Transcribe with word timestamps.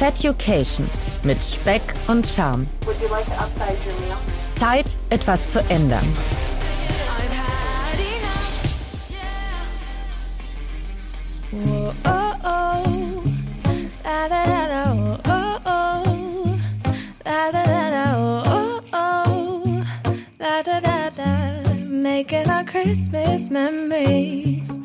Feducation 0.00 0.88
mit 1.24 1.44
Speck 1.44 1.82
und 2.08 2.26
Charme. 2.26 2.66
Would 2.86 2.98
you 3.02 3.08
like 3.08 3.26
to 3.26 3.32
upsize 3.32 3.84
your 3.84 3.94
meal? 4.00 4.16
Zeit, 4.48 4.96
etwas 5.10 5.52
zu 5.52 5.60
ändern. 5.68 6.16
Whoa, 11.50 11.92
oh, 12.06 12.34
oh. 12.44 13.22
La, 14.02 14.28
da, 14.28 14.44
da, 14.46 14.68
da, 14.68 14.92
oh, 14.94 15.18
oh, 15.28 15.58
oh. 15.66 16.58
La, 17.26 17.50
da, 17.52 17.64
da, 17.64 17.90
da, 17.90 18.16
oh, 18.16 18.42
oh, 18.46 18.80
oh. 18.94 19.84
La, 20.38 20.62
da, 20.62 20.80
da, 20.80 21.10
da. 21.10 21.74
Making 21.90 22.48
our 22.48 22.64
Christmas 22.64 23.50
memories. 23.50 24.78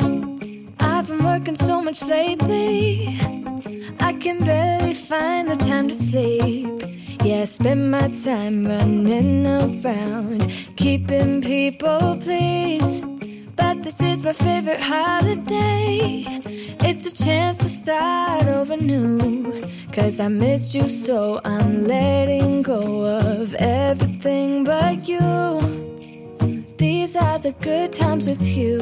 I've 0.81 1.07
been 1.07 1.23
working 1.23 1.55
so 1.55 1.81
much 1.81 2.03
lately. 2.03 3.34
Can 4.25 4.43
barely 4.43 4.95
find 4.95 5.51
the 5.51 5.55
time 5.55 5.87
to 5.87 5.93
sleep. 5.93 6.81
Yeah, 7.23 7.41
I 7.41 7.45
spend 7.45 7.91
my 7.91 8.07
time 8.23 8.65
running 8.65 9.45
around, 9.45 10.47
keeping 10.75 11.43
people 11.43 12.17
pleased. 12.19 13.03
But 13.55 13.83
this 13.83 14.01
is 14.01 14.23
my 14.23 14.33
favorite 14.33 14.81
holiday. 14.81 16.25
It's 16.81 17.05
a 17.11 17.23
chance 17.23 17.59
to 17.59 17.65
start 17.65 18.47
over 18.47 18.75
new. 18.77 19.61
Cause 19.93 20.19
I 20.19 20.27
missed 20.29 20.73
you, 20.73 20.89
so 20.89 21.39
I'm 21.45 21.85
letting 21.85 22.63
go 22.63 23.05
of 23.05 23.53
everything 23.53 24.63
but 24.63 25.07
you. 25.07 25.21
These 26.79 27.15
are 27.15 27.37
the 27.37 27.51
good 27.61 27.93
times 27.93 28.25
with 28.25 28.41
you. 28.41 28.79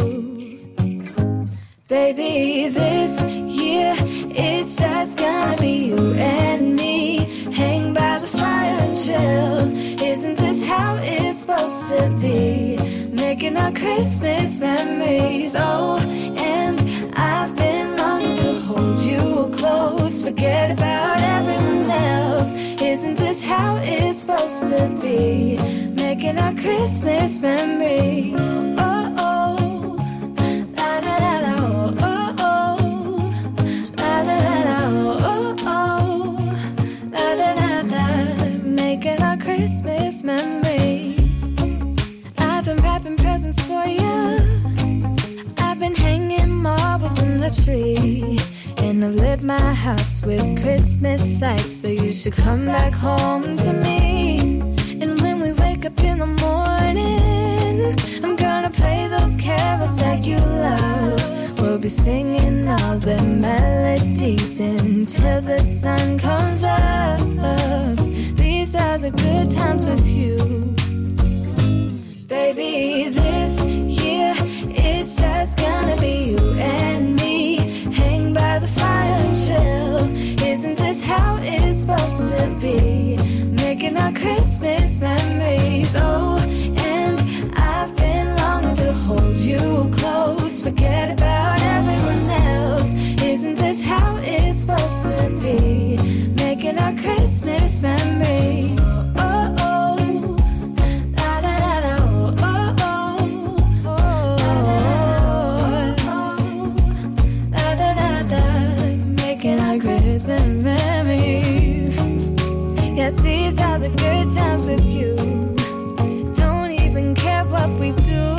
Baby, 1.89 2.69
this 2.69 3.21
year 3.29 3.93
it's 4.35 4.75
just 4.77 5.17
gonna 5.17 5.57
be 5.57 5.87
you 5.87 6.13
and 6.15 6.75
me. 6.75 7.17
Hang 7.51 7.93
by 7.93 8.19
the 8.19 8.27
fire 8.27 8.79
and 8.81 8.95
chill. 8.95 10.03
Isn't 10.03 10.37
this 10.37 10.63
how 10.63 10.97
it's 11.01 11.39
supposed 11.39 11.89
to 11.89 12.17
be? 12.21 12.77
Making 13.11 13.57
our 13.57 13.71
Christmas 13.71 14.59
memories. 14.59 15.55
Oh, 15.57 15.99
and 16.37 16.79
I've 17.15 17.55
been 17.55 17.97
longing 17.97 18.35
to 18.37 18.53
hold 18.61 18.99
you 19.01 19.51
close. 19.57 20.23
Forget 20.23 20.71
about 20.71 21.19
everyone 21.19 21.91
else. 21.91 22.53
Isn't 22.81 23.17
this 23.17 23.43
how 23.43 23.77
it's 23.77 24.19
supposed 24.19 24.69
to 24.69 24.99
be? 25.01 25.57
Making 25.93 26.37
our 26.37 26.53
Christmas 26.53 27.41
memories. 27.41 28.33
Oh. 28.77 29.02
Memories. 40.35 41.51
I've 42.37 42.65
been 42.65 42.77
wrapping 42.77 43.17
presents 43.17 43.61
for 43.69 43.85
you. 43.85 44.17
I've 45.65 45.79
been 45.79 45.95
hanging 46.07 46.51
marbles 46.69 47.21
in 47.21 47.39
the 47.45 47.51
tree. 47.63 48.39
And 48.85 49.03
I've 49.05 49.15
lit 49.15 49.41
my 49.43 49.69
house 49.87 50.21
with 50.21 50.45
Christmas 50.61 51.21
lights. 51.41 51.75
So 51.81 51.87
you 51.87 52.13
should 52.13 52.37
come 52.45 52.65
back 52.65 52.93
home 52.93 53.45
to 53.65 53.71
me. 53.85 53.99
And 55.01 55.11
when 55.21 55.35
we 55.45 55.51
wake 55.63 55.83
up 55.89 55.97
in 56.09 56.17
the 56.25 56.31
morning, 56.47 57.83
I'm 58.23 58.35
gonna 58.35 58.71
play 58.81 59.07
those 59.15 59.35
carols 59.47 59.95
that 60.03 60.19
you 60.29 60.37
love. 60.37 61.21
We'll 61.59 61.81
be 61.87 61.89
singing 61.89 62.67
all 62.67 62.97
the 63.09 63.19
melodies 63.45 64.59
until 64.59 65.41
the 65.41 65.59
sun 65.59 66.19
comes 66.19 66.63
up. 66.63 68.12
These 68.73 68.81
the 69.01 69.11
good 69.11 69.51
times 69.51 69.85
with 69.85 70.07
you. 70.07 70.35
Baby, 72.25 73.09
this 73.09 73.63
year 73.63 74.33
it's 74.35 75.15
just 75.15 75.59
gonna 75.59 75.95
be 75.97 76.31
you 76.31 76.39
and 76.57 77.15
me. 77.15 77.57
Hang 77.93 78.33
by 78.33 78.57
the 78.57 78.65
fire 78.65 79.19
and 79.25 79.35
chill. 79.45 80.43
Isn't 80.43 80.77
this 80.79 81.03
how 81.03 81.37
it's 81.43 81.81
supposed 81.81 82.35
to 82.35 82.45
be? 82.59 83.17
Making 83.51 83.95
our 83.95 84.11
Christmas 84.11 84.99
memories. 84.99 85.95
Oh, 85.95 86.39
and 86.93 87.53
I've 87.55 87.95
been 87.95 88.35
longing 88.37 88.75
to 88.75 88.91
hold 88.91 89.35
you 89.35 89.91
close. 89.99 90.63
Forget 90.63 91.11
about 91.11 91.61
everyone 91.61 92.27
else. 92.31 92.95
Isn't 93.21 93.55
this 93.55 93.83
how 93.83 94.17
it's 94.23 94.61
supposed 94.61 95.15
to 95.15 95.29
be? 95.43 95.97
Making 96.33 96.79
our 96.79 96.93
Christmas 96.93 97.79
memories. 97.79 98.32
Be 114.65 114.81
you. 114.85 115.13
Don't 116.33 116.71
even 116.71 117.13
care 117.15 117.43
what 117.45 117.69
we 117.81 117.91
do. 117.91 118.35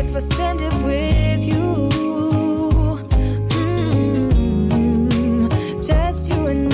If 0.00 0.16
I 0.16 0.20
send 0.20 0.62
it 0.62 0.72
with 0.82 1.44
you. 1.44 1.90
Hmm, 3.52 4.20
just 5.82 6.30
you 6.30 6.46
and 6.46 6.72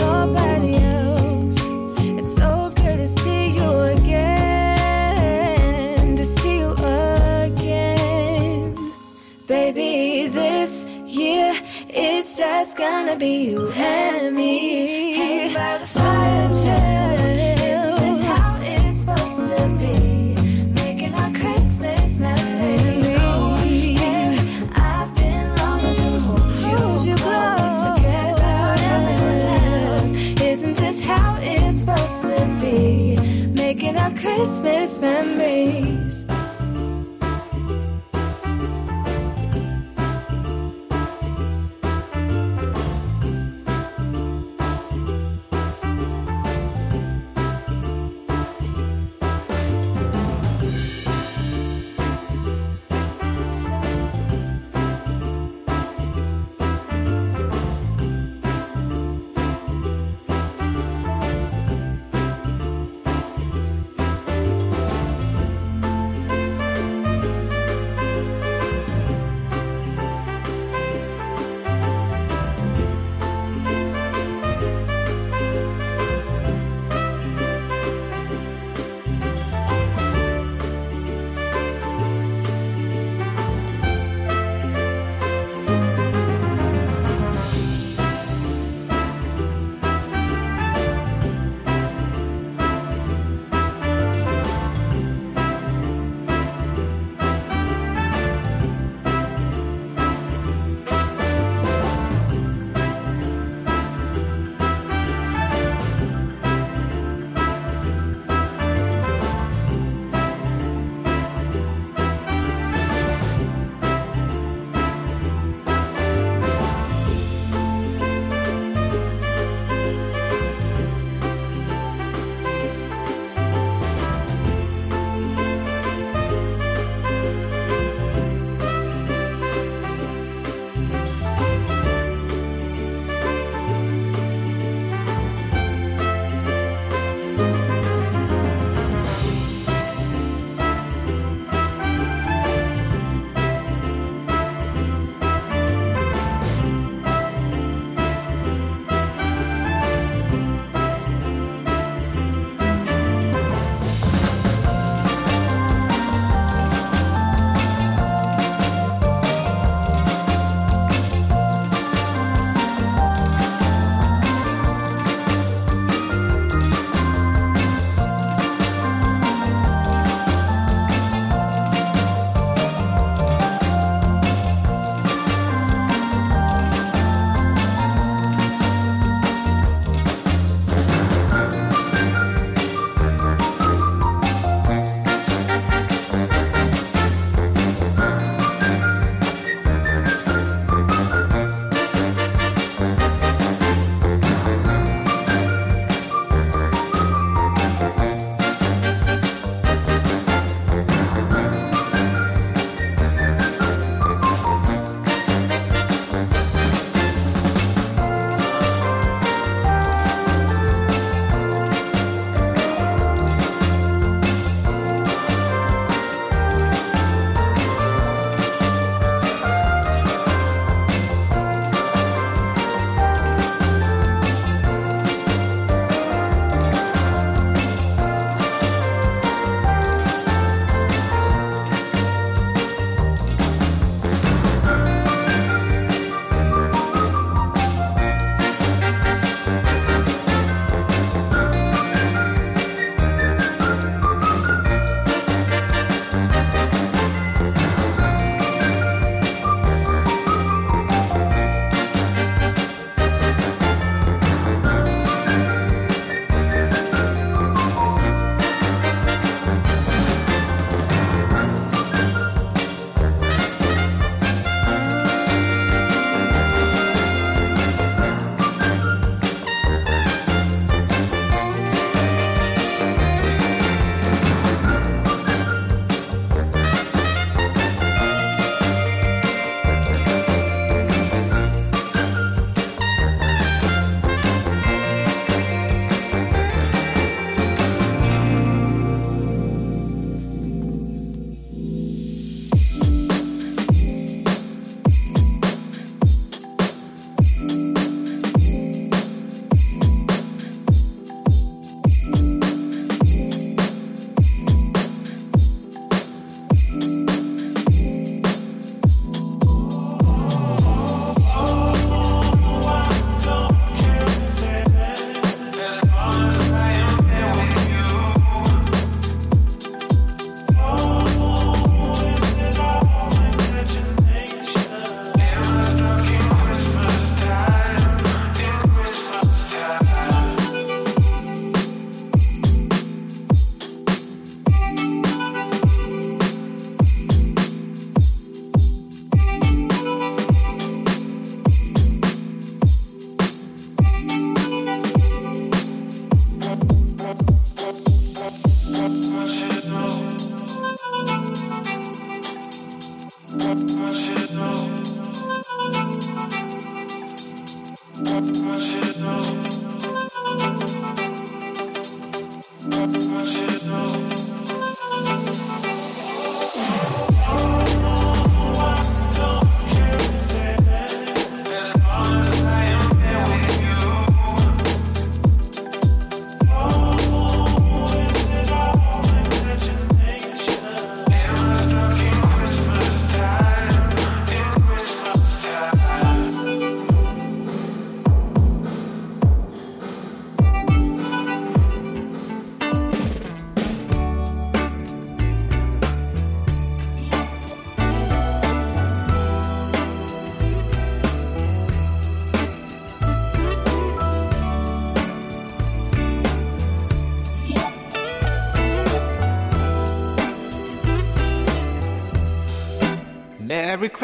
memories. 35.00 36.26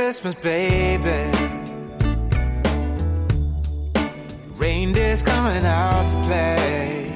Christmas, 0.09 0.37
baby. 0.37 1.31
Reindeer's 4.57 5.23
coming 5.23 5.63
out 5.67 6.09
to 6.09 6.19
play. 6.23 7.13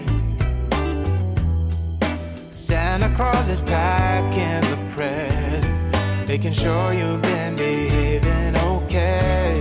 Santa 2.50 3.08
Claus 3.14 3.48
is 3.48 3.62
packing 3.62 4.60
the 4.70 4.76
presents, 4.92 6.28
making 6.28 6.52
sure 6.52 6.92
you've 6.92 7.22
been 7.22 7.56
behaving 7.56 8.56
okay. 8.58 9.54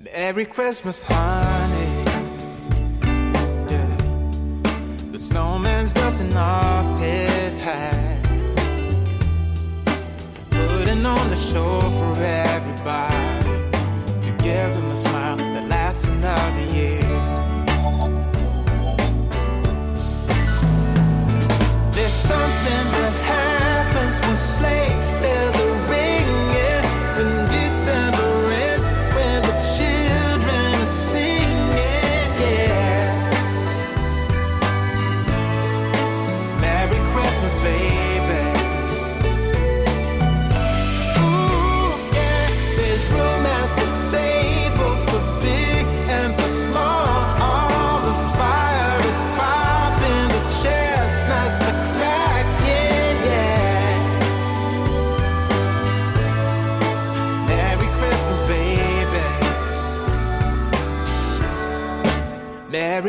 Merry 0.00 0.44
Christmas, 0.44 1.02
honey. 1.02 1.97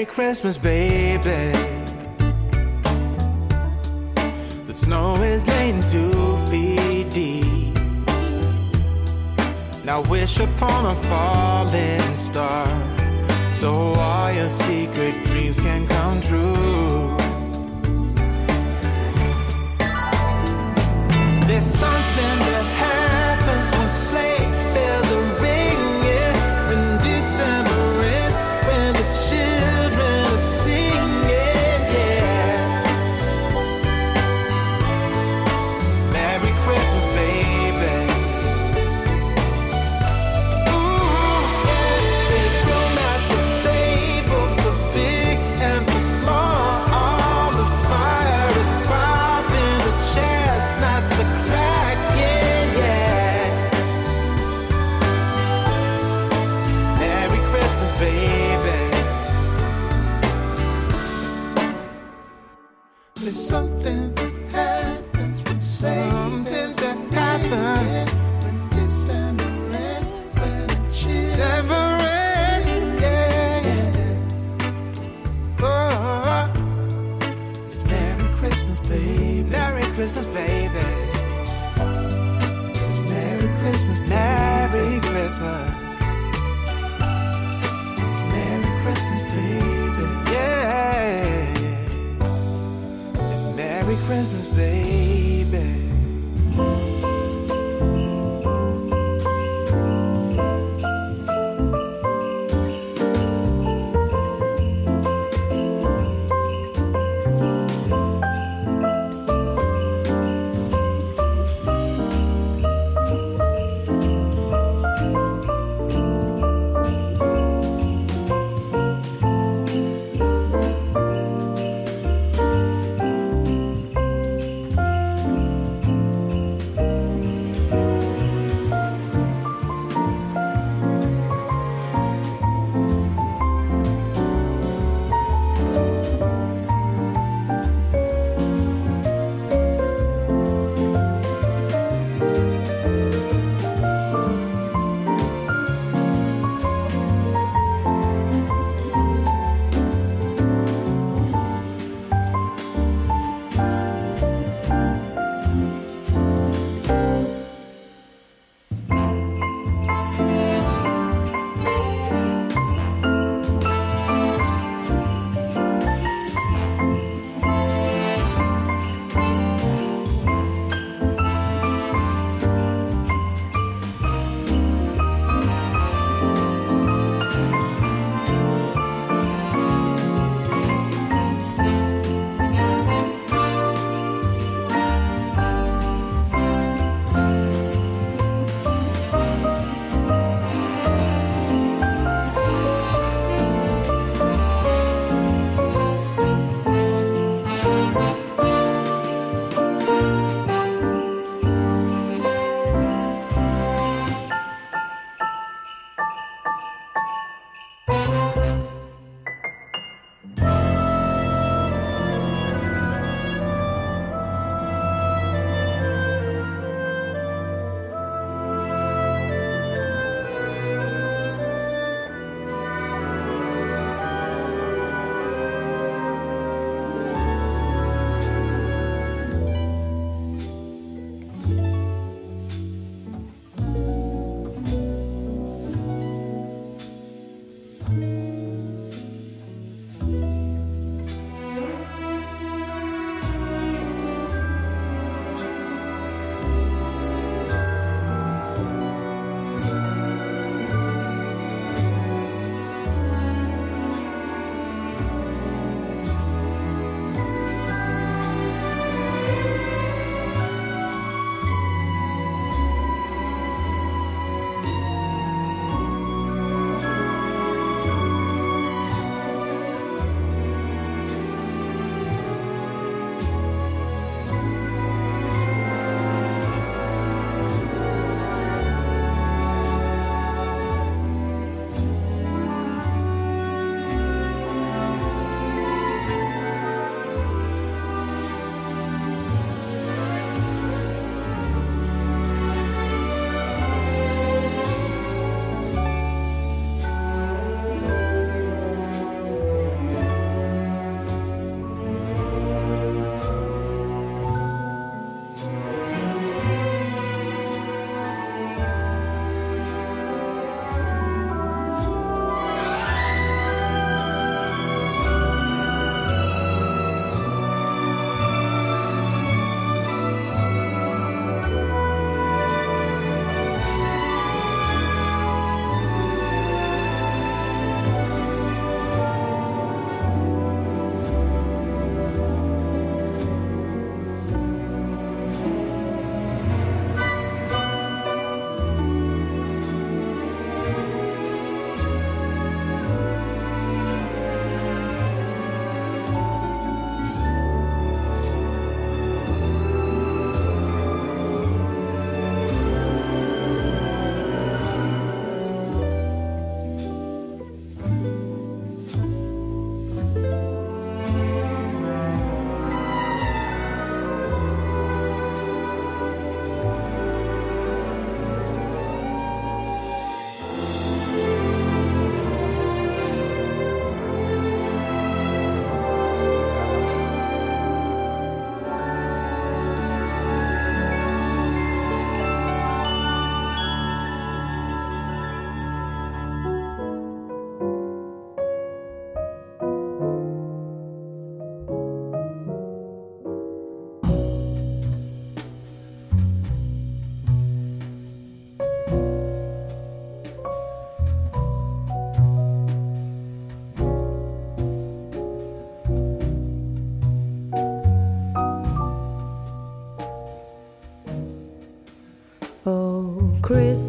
Christmas, 0.09 0.57
baby. 0.57 1.53
The 4.67 4.73
snow 4.73 5.15
is 5.21 5.47
laying 5.47 5.81
two 5.83 6.37
feet 6.47 7.09
deep. 7.11 7.75
Now 9.85 10.01
wish 10.09 10.39
upon 10.39 10.85
a 10.85 10.95
falling 10.95 12.15
star, 12.15 12.67
so 13.53 13.93
all 13.93 14.31
your 14.31 14.47
secret 14.47 15.23
dreams 15.23 15.59
can 15.59 15.87
come 15.87 16.21
true. 16.21 17.15
There's 21.47 21.65
something 21.65 22.39
that 22.47 22.58
baby. 80.49 80.98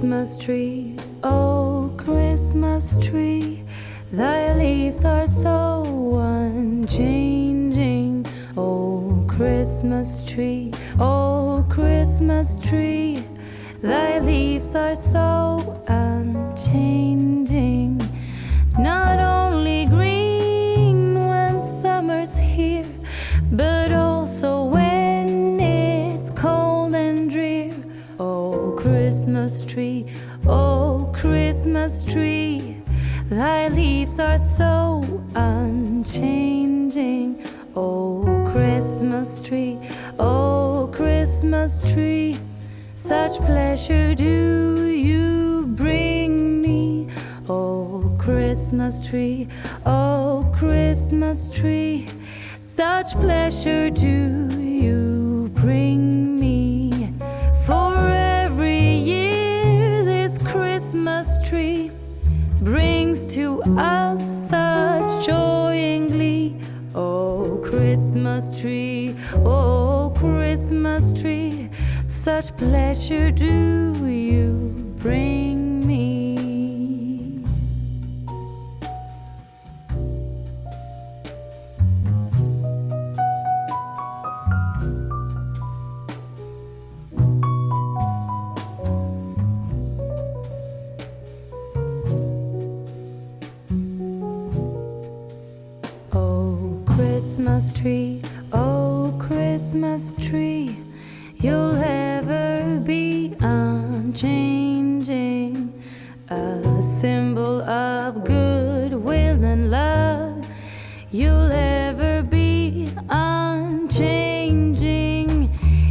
Christmas 0.00 0.38
tree, 0.38 0.96
oh 1.22 1.92
Christmas 1.98 2.96
tree, 3.04 3.62
thy 4.10 4.54
leaves 4.54 5.04
are 5.04 5.26
so 5.26 6.16
unchanging. 6.18 8.24
Oh 8.56 9.22
Christmas 9.28 10.24
tree, 10.24 10.72
oh 10.98 11.66
Christmas 11.68 12.56
tree, 12.66 13.22
thy 13.82 14.20
leaves 14.20 14.74
are 14.74 14.96
so 14.96 15.82
unchanging. 15.86 17.09
Christmas 31.80 32.12
tree, 32.12 32.76
thy 33.30 33.68
leaves 33.68 34.20
are 34.20 34.36
so 34.36 35.00
unchanging. 35.34 37.42
Oh, 37.74 38.46
Christmas 38.52 39.40
tree, 39.40 39.78
oh, 40.18 40.90
Christmas 40.92 41.80
tree, 41.94 42.36
such 42.96 43.38
pleasure 43.38 44.14
do 44.14 44.90
you 44.90 45.72
bring 45.74 46.60
me. 46.60 47.08
Oh, 47.48 48.14
Christmas 48.18 49.00
tree, 49.08 49.48
oh, 49.86 50.52
Christmas 50.54 51.48
tree, 51.48 52.08
such 52.74 53.12
pleasure 53.12 53.88
do 53.88 54.49
such 72.40 72.56
pleasure 72.56 73.30
do 73.30 74.06
you 74.06 74.72
bring 74.96 75.86
me. 75.86 77.44
Oh, 96.12 96.82
Christmas 96.86 97.72
tree, 97.72 98.22
oh, 98.52 99.14
Christmas 99.18 100.14
tree, 100.14 100.76
you'll 101.36 101.74
be 101.74 101.99
unchanging. 104.10 105.72
A 106.28 106.82
symbol 106.98 107.62
of 107.62 108.24
goodwill 108.24 109.44
and 109.44 109.70
love, 109.70 110.44
you'll 111.12 111.52
ever 111.52 112.22
be 112.22 112.88
unchanging. 113.08 114.28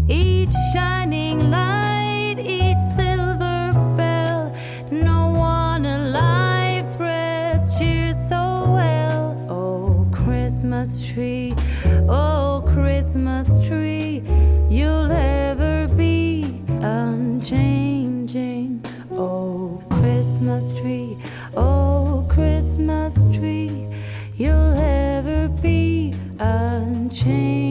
Each 0.09 0.51
shining 0.73 1.49
light, 1.49 2.35
each 2.39 2.77
silver 2.97 3.71
bell, 3.95 4.53
no 4.91 5.29
one 5.29 5.85
alive 5.85 6.85
spreads 6.85 7.79
cheer 7.79 8.13
so 8.13 8.65
well. 8.73 9.37
Oh, 9.49 10.05
Christmas 10.11 11.07
tree, 11.07 11.48
unchanging. 27.21 27.68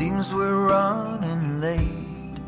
Seems 0.00 0.32
we're 0.32 0.66
running 0.66 1.60
late. 1.60 2.38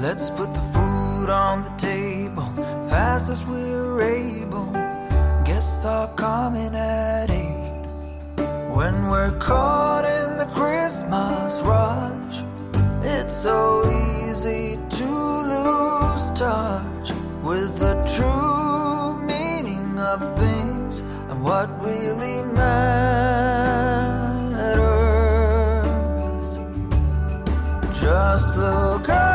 Let's 0.00 0.30
put 0.30 0.52
the 0.54 0.60
food 0.72 1.28
on 1.28 1.64
the 1.64 1.74
table 1.76 2.44
fast 2.88 3.30
as 3.30 3.44
we're 3.44 4.00
able. 4.00 4.66
Guests 5.44 5.84
are 5.84 6.06
coming 6.14 6.74
at 6.74 7.30
eight. 7.30 7.86
When 8.76 9.08
we're 9.10 9.36
caught 9.40 10.04
in 10.04 10.36
the 10.36 10.46
Christmas 10.54 11.54
rush, 11.62 12.36
it's 13.02 13.34
so 13.34 13.82
easy 14.22 14.78
to 14.98 15.10
lose 15.52 16.38
touch 16.38 17.10
with 17.42 17.76
the 17.78 17.94
true 18.14 19.18
meaning 19.26 19.98
of 19.98 20.20
things 20.38 21.00
and 21.30 21.42
what 21.42 21.66
really 21.82 22.42
matters. 22.52 23.57
Just 28.38 28.56
look 28.56 29.08
up 29.08 29.27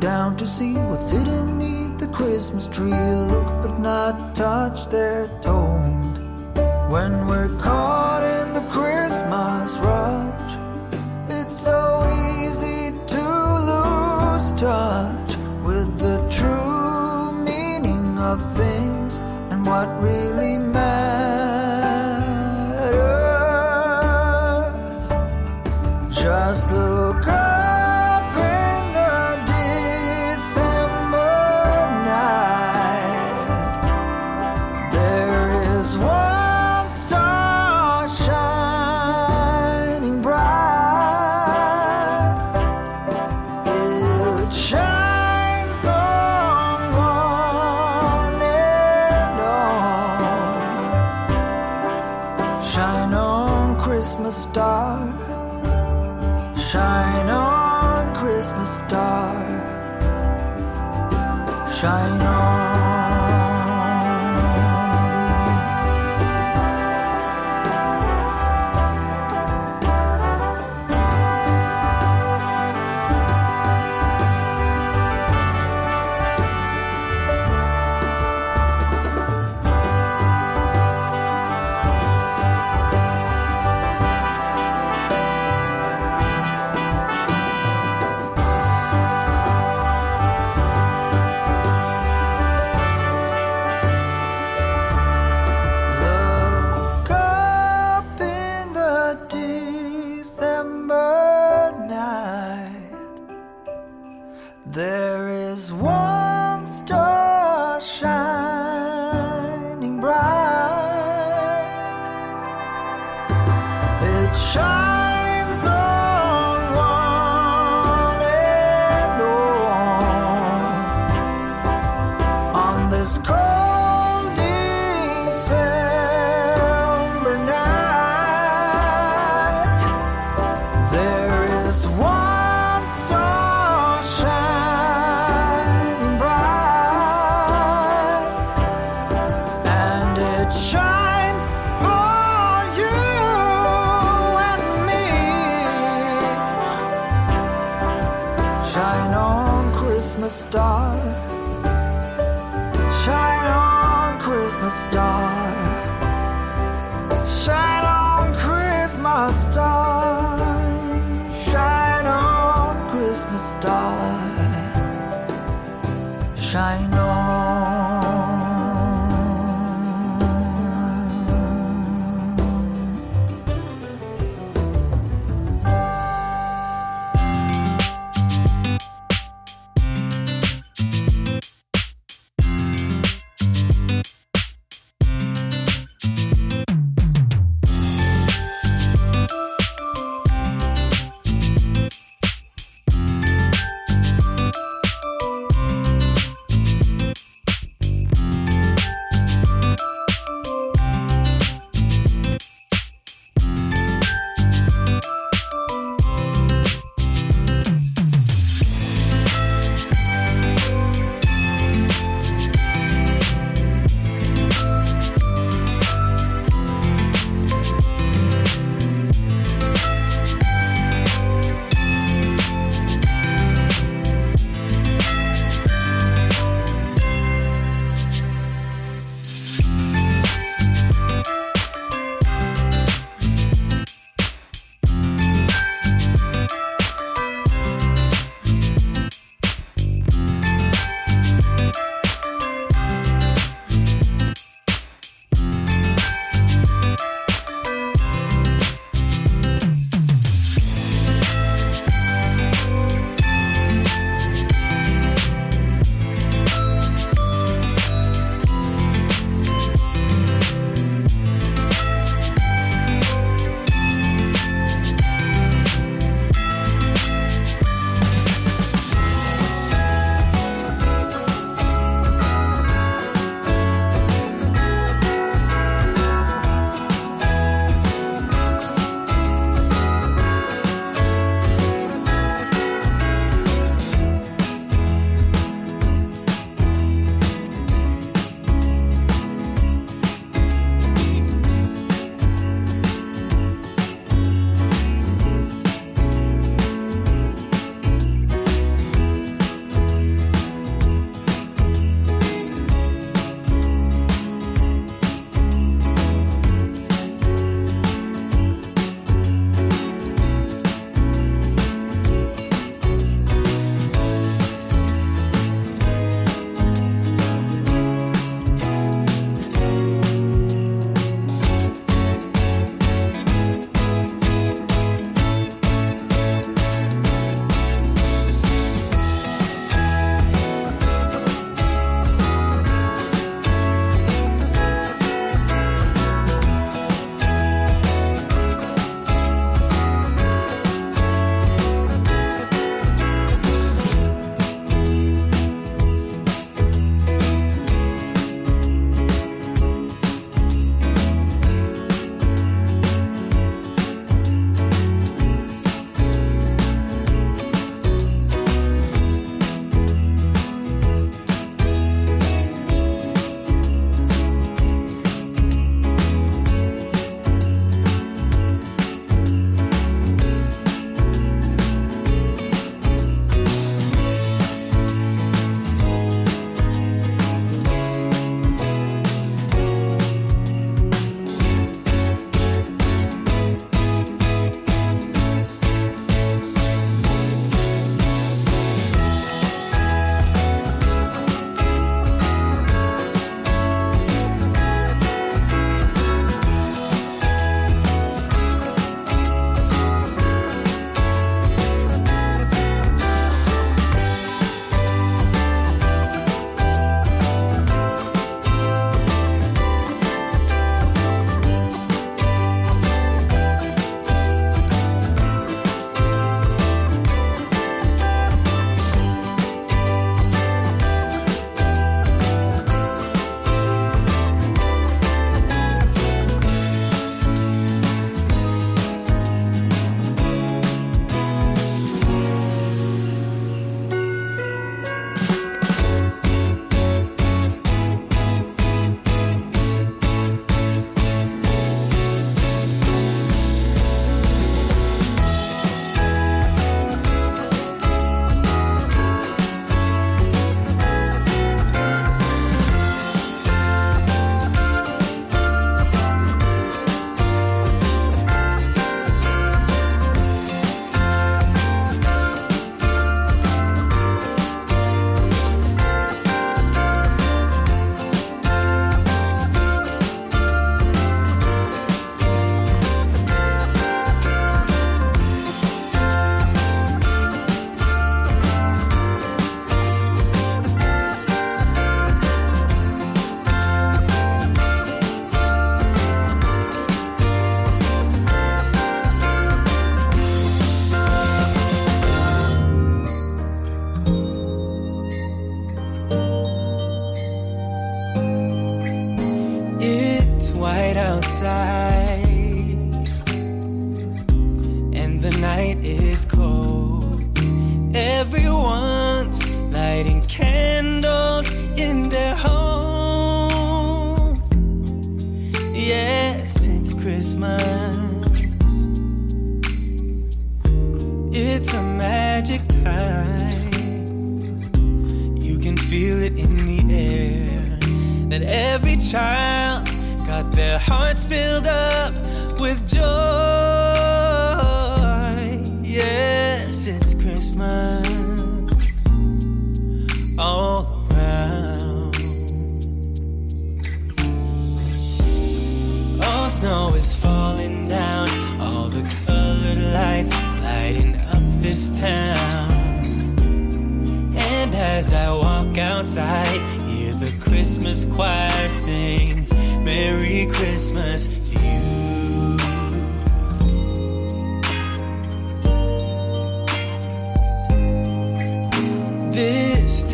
down 0.00 0.34
to 0.34 0.46
see 0.46 0.74
what's 0.76 1.10
hidden 1.10 1.58
beneath 1.58 1.98
the 1.98 2.06
Christmas 2.06 2.66
tree. 2.66 2.90
Look 2.90 3.46
but 3.62 3.78
not 3.78 4.34
touch, 4.34 4.88
they're 4.88 5.28
told. 5.42 6.18
When 6.90 7.26
we're 7.26 7.54
caught 7.58 8.22
in 8.22 8.54
the 8.54 8.62
Christmas 8.70 9.76
rush, 9.78 10.56
it's 11.28 11.62
so 11.62 12.08
easy 12.40 12.96
to 13.14 13.22
lose 13.70 14.50
touch 14.58 15.36
with 15.66 15.98
the 15.98 16.16
true 16.30 17.32
meaning 17.44 18.18
of 18.18 18.40
things 18.56 19.18
and 19.50 19.66
what 19.66 19.86
really 20.02 20.56
matters. 20.56 20.80
Just 26.10 26.70
look 26.70 27.28
up 27.28 27.59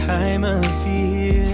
time 0.07 0.45
of 0.45 0.65
year 0.87 1.53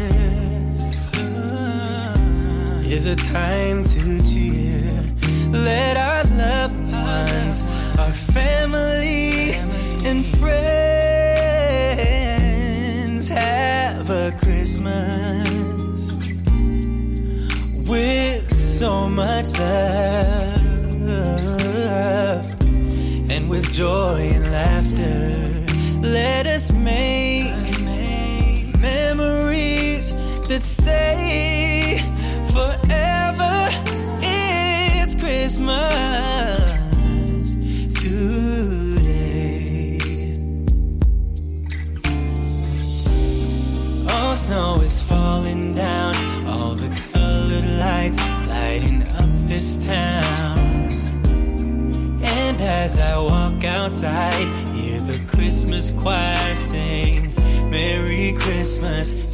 ah, 1.14 2.80
is 2.84 3.06
a 3.06 3.16
time 3.16 3.82
to 3.86 4.22
cheer. 4.22 4.92
Let 5.50 5.96
our 5.96 6.24
loved 6.24 6.76
ones, 6.92 7.64
our 7.98 8.12
family, 8.12 9.54
and 10.06 10.22
friends 10.36 10.88
have 13.28 14.10
a 14.10 14.32
Christmas 14.42 16.12
with 17.88 18.54
so 18.54 19.08
much 19.08 19.58
love 19.58 20.60
and 23.32 23.48
with 23.48 23.72
joy 23.72 24.30
and 24.34 24.52
laughter. 24.52 25.38
Let 26.02 26.46
us 26.46 26.70
make 26.70 27.31
It 30.54 30.62
stay 30.62 31.98
forever. 32.52 33.70
It's 34.20 35.14
Christmas 35.14 35.70
today. 38.02 39.98
All 44.10 44.36
snow 44.36 44.74
is 44.82 45.02
falling 45.02 45.74
down, 45.74 46.14
all 46.46 46.74
the 46.74 46.90
colored 47.14 47.70
lights 47.78 48.18
lighting 48.48 49.08
up 49.08 49.30
this 49.48 49.82
town. 49.86 50.58
And 52.22 52.60
as 52.60 53.00
I 53.00 53.16
walk 53.16 53.64
outside, 53.64 54.46
hear 54.74 55.00
the 55.00 55.18
Christmas 55.34 55.90
choir 55.92 56.54
sing. 56.54 57.32
Merry 57.70 58.34
Christmas, 58.36 59.31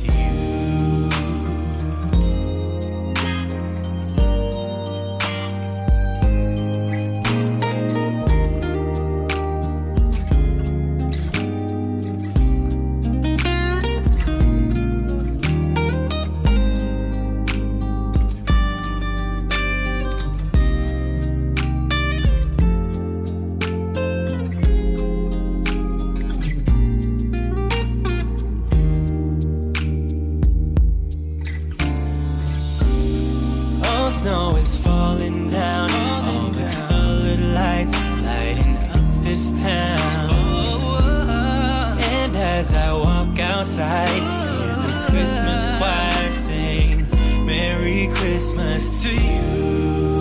Christmas 48.29 49.03
to 49.03 49.09
you. 49.09 50.18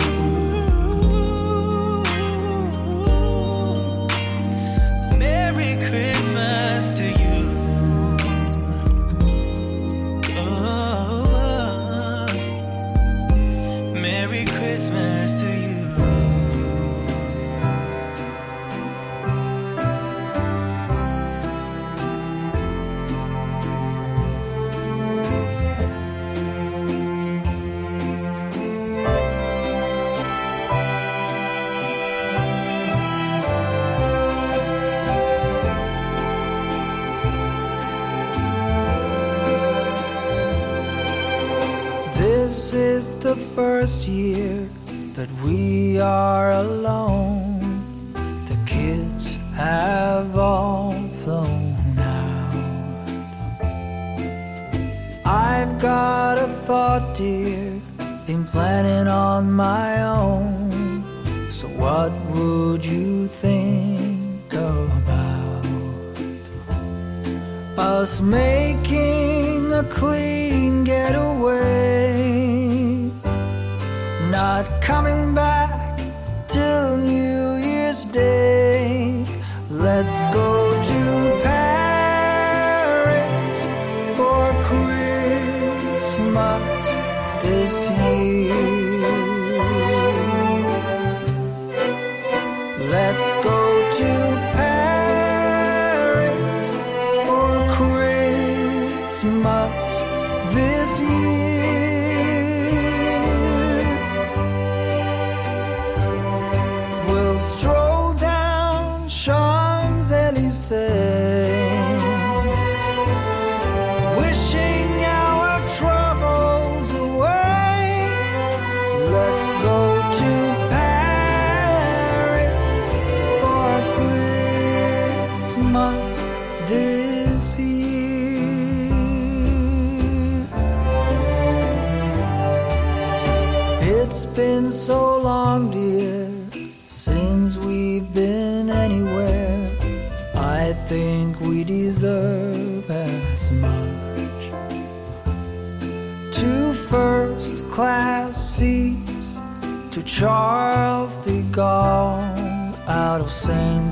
Charles 150.18 151.18
de 151.18 151.42
Gaulle 151.52 152.74
out 152.88 153.20
of 153.20 153.30
St. 153.30 153.87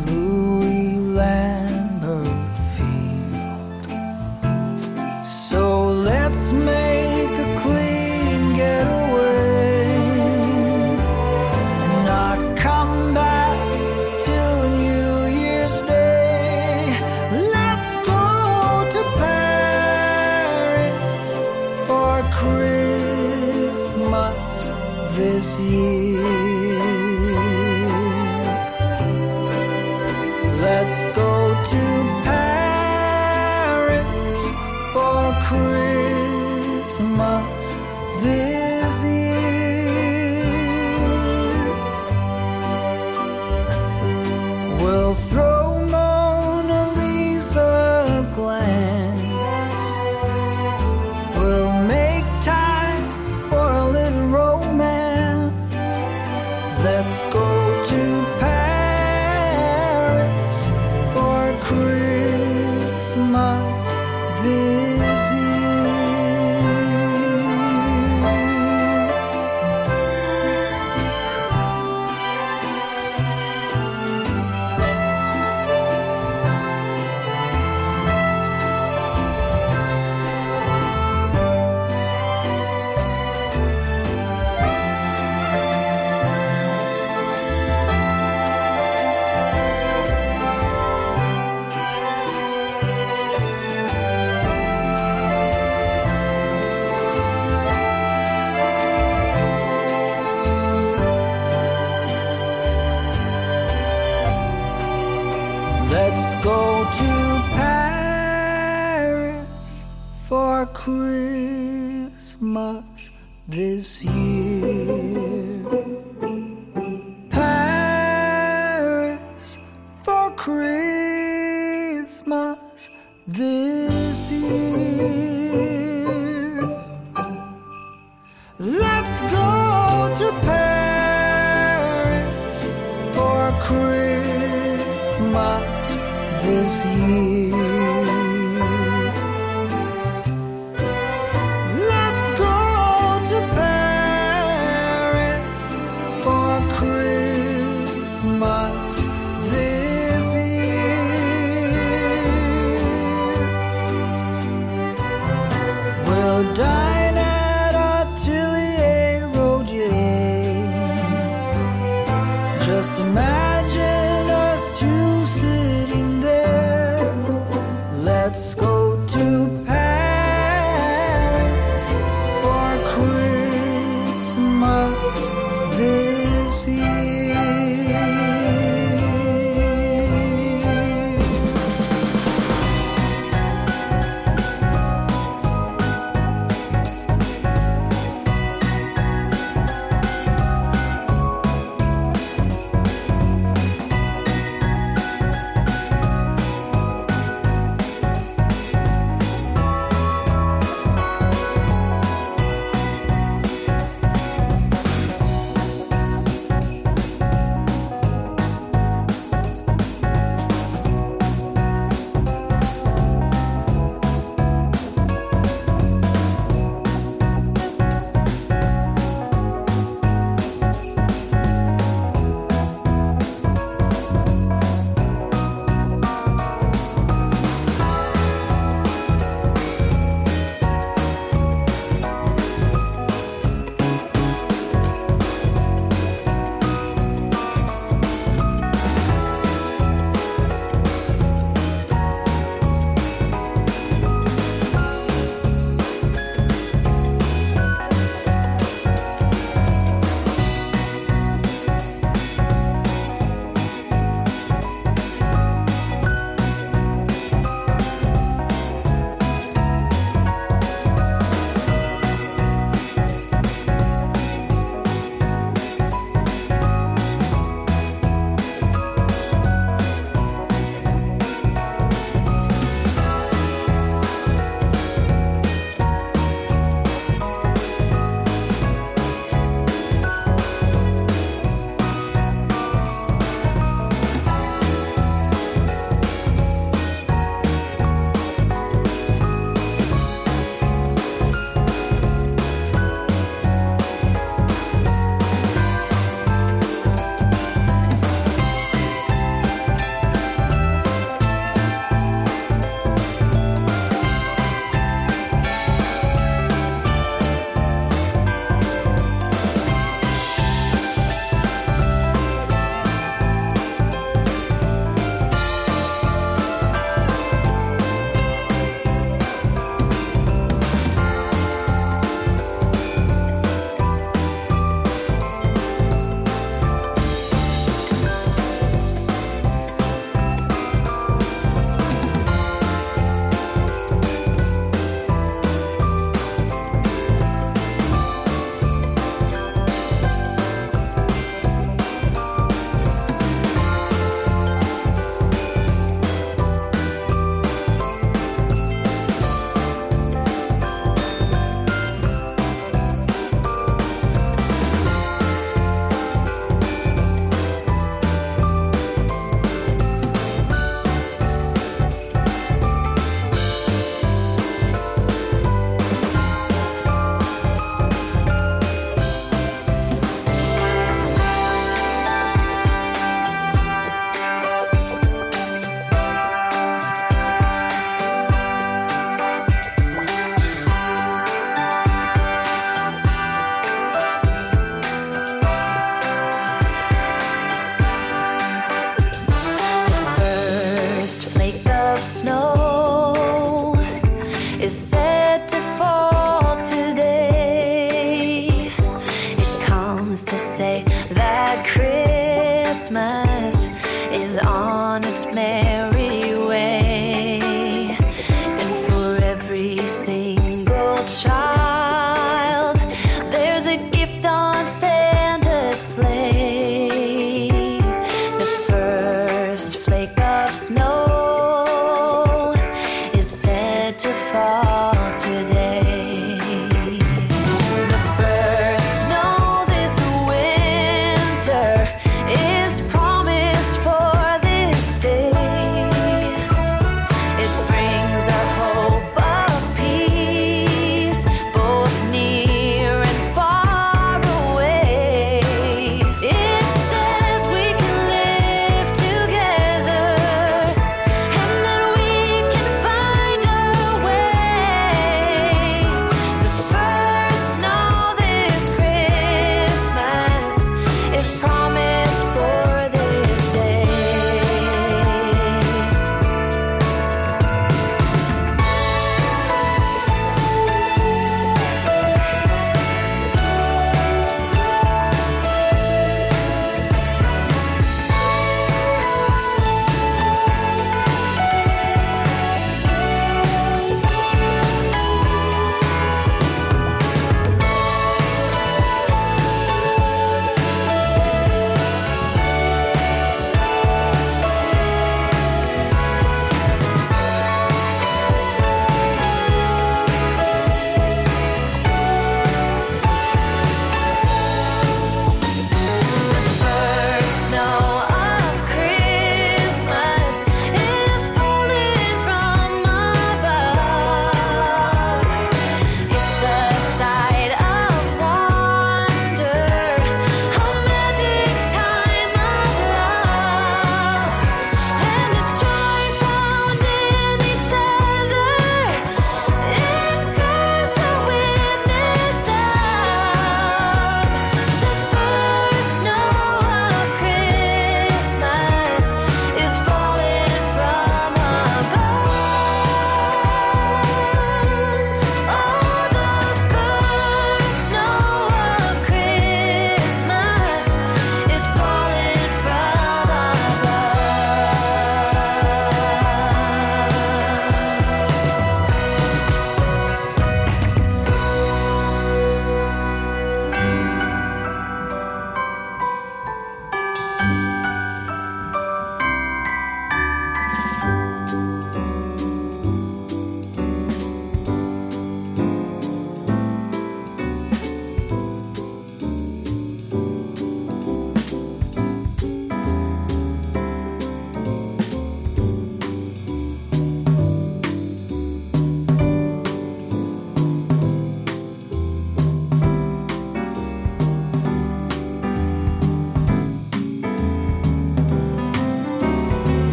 Go 168.36 168.75